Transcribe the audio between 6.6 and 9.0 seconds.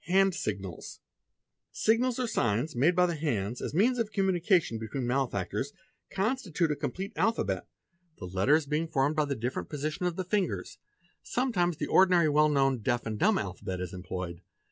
a complete alphabet, the letters being 336 PRACTICES OF CRIMINALS